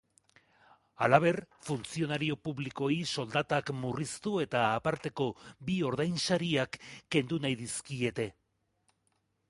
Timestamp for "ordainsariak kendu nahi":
5.91-7.59